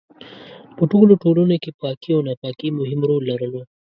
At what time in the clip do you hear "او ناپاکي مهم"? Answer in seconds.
2.15-2.99